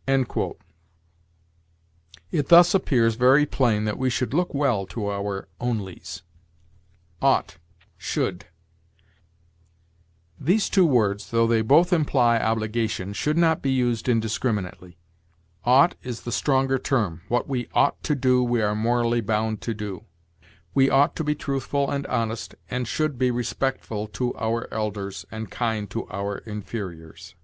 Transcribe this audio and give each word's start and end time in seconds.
'"It 2.32 2.48
thus 2.48 2.74
appears 2.74 3.14
very 3.14 3.46
plain 3.46 3.84
that 3.84 3.96
we 3.96 4.10
should 4.10 4.34
look 4.34 4.52
well 4.52 4.86
to 4.86 5.06
our 5.08 5.46
onlys. 5.60 6.22
OUGHT 7.22 7.58
SHOULD. 7.96 8.46
These 10.40 10.68
two 10.68 10.84
words, 10.84 11.30
though 11.30 11.46
they 11.46 11.62
both 11.62 11.92
imply 11.92 12.40
obligation, 12.40 13.12
should 13.12 13.36
not 13.38 13.62
be 13.62 13.70
used 13.70 14.08
indiscriminately. 14.08 14.98
Ought 15.62 15.94
is 16.02 16.22
the 16.22 16.32
stronger 16.32 16.76
term; 16.76 17.22
what 17.28 17.48
we 17.48 17.68
ought 17.72 18.02
to 18.02 18.16
do, 18.16 18.42
we 18.42 18.60
are 18.62 18.74
morally 18.74 19.20
bound 19.20 19.60
to 19.60 19.74
do. 19.74 20.06
We 20.74 20.90
ought 20.90 21.14
to 21.14 21.22
be 21.22 21.36
truthful 21.36 21.88
and 21.88 22.04
honest, 22.08 22.56
and 22.68 22.88
should 22.88 23.16
be 23.16 23.30
respectful 23.30 24.08
to 24.08 24.34
our 24.38 24.66
elders 24.74 25.24
and 25.30 25.52
kind 25.52 25.88
to 25.90 26.10
our 26.10 26.38
inferiors. 26.38 27.36